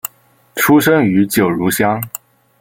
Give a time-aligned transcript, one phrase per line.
[0.55, 2.01] 出生于九如乡。